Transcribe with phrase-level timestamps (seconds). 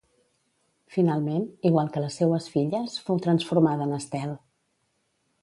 [0.95, 4.35] Finalment, igual que les seues filles, fou transformada en estel.